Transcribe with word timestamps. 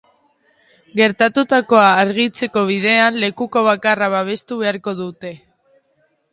Gertatutakoa 0.99 1.91
argitzeko 2.05 2.65
bidean, 2.71 3.21
lekuko 3.27 3.65
bakarra 3.71 4.11
babestu 4.17 4.61
beharko 4.65 4.99
dute. 5.07 5.37